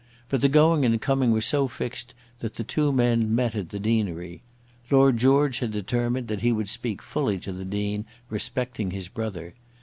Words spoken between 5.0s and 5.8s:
George had